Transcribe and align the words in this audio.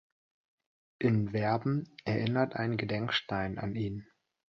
In 0.97 1.31
Werben 1.31 1.95
erinnert 2.05 2.55
ein 2.55 2.75
Gedenkstein 2.77 3.59
an 3.59 3.75
ihn. 3.75 4.07